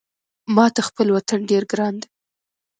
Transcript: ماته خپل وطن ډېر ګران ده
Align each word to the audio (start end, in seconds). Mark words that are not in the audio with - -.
ماته 0.55 0.81
خپل 0.87 1.07
وطن 1.15 1.39
ډېر 1.49 1.63
ګران 1.71 1.95
ده 2.01 2.07